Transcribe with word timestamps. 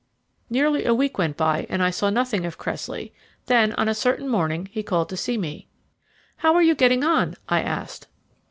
Nearly 0.49 0.83
a 0.83 0.95
week 0.95 1.19
went 1.19 1.37
by 1.37 1.67
and 1.69 1.83
I 1.83 1.91
saw 1.91 2.09
nothing 2.09 2.43
of 2.43 2.57
Cressley; 2.57 3.13
then, 3.45 3.71
on 3.73 3.87
a 3.87 3.93
certain 3.93 4.27
morning, 4.27 4.67
he 4.71 4.81
called 4.81 5.09
to 5.09 5.15
see 5.15 5.37
me. 5.37 5.67
"How 6.37 6.55
are 6.55 6.63
you 6.63 6.73
getting 6.73 7.03
on?" 7.03 7.35
I 7.47 7.61
asked. 7.61 8.07